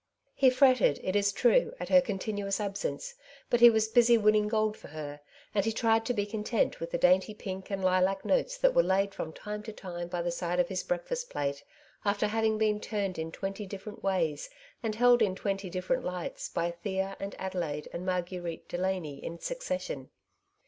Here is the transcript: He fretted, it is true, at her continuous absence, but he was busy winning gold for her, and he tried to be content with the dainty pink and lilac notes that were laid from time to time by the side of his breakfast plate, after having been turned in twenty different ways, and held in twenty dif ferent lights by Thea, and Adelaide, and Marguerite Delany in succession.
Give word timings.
He 0.33 0.49
fretted, 0.49 0.99
it 1.03 1.15
is 1.15 1.31
true, 1.31 1.73
at 1.79 1.89
her 1.89 2.01
continuous 2.01 2.59
absence, 2.59 3.13
but 3.51 3.59
he 3.59 3.69
was 3.69 3.87
busy 3.87 4.17
winning 4.17 4.47
gold 4.47 4.75
for 4.75 4.87
her, 4.87 5.19
and 5.53 5.63
he 5.63 5.71
tried 5.71 6.07
to 6.07 6.13
be 6.15 6.25
content 6.25 6.79
with 6.79 6.89
the 6.89 6.97
dainty 6.97 7.35
pink 7.35 7.69
and 7.69 7.85
lilac 7.85 8.25
notes 8.25 8.57
that 8.57 8.73
were 8.73 8.81
laid 8.81 9.13
from 9.13 9.31
time 9.31 9.61
to 9.61 9.71
time 9.71 10.07
by 10.07 10.23
the 10.23 10.31
side 10.31 10.59
of 10.59 10.69
his 10.69 10.81
breakfast 10.81 11.29
plate, 11.29 11.63
after 12.03 12.25
having 12.25 12.57
been 12.57 12.79
turned 12.79 13.19
in 13.19 13.31
twenty 13.31 13.67
different 13.67 14.01
ways, 14.03 14.49
and 14.81 14.95
held 14.95 15.21
in 15.21 15.35
twenty 15.35 15.69
dif 15.69 15.87
ferent 15.87 16.03
lights 16.03 16.49
by 16.49 16.71
Thea, 16.71 17.15
and 17.19 17.35
Adelaide, 17.37 17.87
and 17.93 18.03
Marguerite 18.03 18.67
Delany 18.67 19.23
in 19.23 19.37
succession. 19.37 20.09